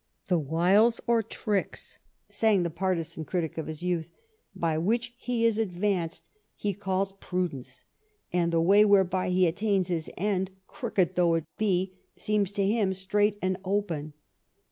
"The 0.29 0.39
Aviles 0.41 0.99
or 1.05 1.21
tricks," 1.21 1.99
sang 2.27 2.63
the 2.63 2.71
partisan 2.71 3.21
64 3.21 3.21
EDWARD 3.21 3.29
I 3.29 3.29
chap. 3.29 3.29
critic 3.53 3.57
of 3.59 3.67
his 3.67 3.83
youth, 3.83 4.07
"by 4.55 4.77
which 4.79 5.13
he 5.19 5.45
is 5.45 5.59
advanced, 5.59 6.31
he 6.55 6.73
calls 6.73 7.11
prudence, 7.19 7.83
and 8.33 8.51
the 8.51 8.61
way 8.61 8.83
whereby 8.83 9.29
he 9.29 9.45
attains 9.45 9.89
his 9.89 10.09
end, 10.17 10.49
crooked 10.65 11.13
though 11.13 11.35
it 11.35 11.45
be, 11.59 11.93
seems 12.17 12.51
to 12.53 12.65
him 12.65 12.95
straight 12.95 13.37
and 13.43 13.57
open. 13.63 14.13